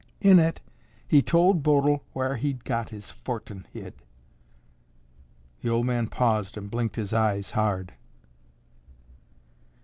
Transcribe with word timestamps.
In 0.19 0.39
it 0.39 0.61
he 1.07 1.21
tol' 1.21 1.53
Bodil 1.53 2.03
whar 2.15 2.35
he'd 2.35 2.63
got 2.65 2.89
his 2.89 3.11
fortin 3.11 3.67
hid." 3.71 3.93
The 5.61 5.69
old 5.69 5.85
man 5.85 6.07
paused 6.07 6.57
and 6.57 6.71
blinked 6.71 6.95
his 6.95 7.13
eyes 7.13 7.51
hard. 7.51 7.93